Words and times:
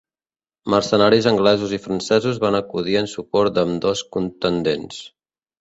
Mercenaris 0.73 1.27
anglesos 1.31 1.75
i 1.77 1.79
francesos 1.83 2.41
van 2.45 2.59
acudir 2.63 2.97
en 3.03 3.13
suport 3.15 3.55
d'ambdós 3.59 4.05
contendents. 4.19 5.07